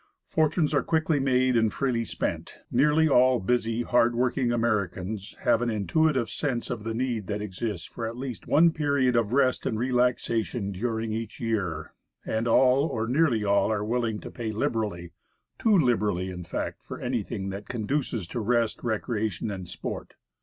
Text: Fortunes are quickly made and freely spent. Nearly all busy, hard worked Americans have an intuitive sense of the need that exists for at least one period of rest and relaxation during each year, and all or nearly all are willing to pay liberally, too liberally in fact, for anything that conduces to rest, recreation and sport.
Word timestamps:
Fortunes 0.29 0.73
are 0.73 0.81
quickly 0.81 1.19
made 1.19 1.55
and 1.55 1.71
freely 1.71 2.03
spent. 2.05 2.55
Nearly 2.71 3.07
all 3.07 3.39
busy, 3.39 3.83
hard 3.83 4.15
worked 4.15 4.39
Americans 4.39 5.35
have 5.41 5.61
an 5.61 5.69
intuitive 5.69 6.27
sense 6.27 6.71
of 6.71 6.83
the 6.83 6.95
need 6.95 7.27
that 7.27 7.39
exists 7.39 7.85
for 7.85 8.07
at 8.07 8.17
least 8.17 8.47
one 8.47 8.71
period 8.71 9.15
of 9.15 9.31
rest 9.31 9.67
and 9.67 9.77
relaxation 9.77 10.71
during 10.71 11.13
each 11.13 11.39
year, 11.39 11.93
and 12.25 12.47
all 12.47 12.87
or 12.87 13.05
nearly 13.05 13.43
all 13.43 13.71
are 13.71 13.85
willing 13.85 14.19
to 14.21 14.31
pay 14.31 14.51
liberally, 14.51 15.11
too 15.59 15.77
liberally 15.77 16.31
in 16.31 16.43
fact, 16.43 16.81
for 16.81 16.99
anything 16.99 17.49
that 17.49 17.67
conduces 17.69 18.27
to 18.29 18.39
rest, 18.39 18.79
recreation 18.83 19.51
and 19.51 19.67
sport. 19.67 20.15